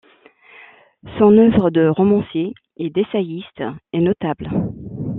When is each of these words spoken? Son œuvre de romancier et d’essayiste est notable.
Son 1.19 1.37
œuvre 1.37 1.69
de 1.69 1.87
romancier 1.87 2.55
et 2.77 2.89
d’essayiste 2.89 3.61
est 3.93 4.01
notable. 4.01 4.49